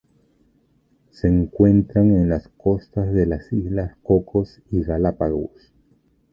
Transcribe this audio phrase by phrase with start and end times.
[1.11, 5.71] Se encuentran en las costas de las islas Cocos y Galápagos.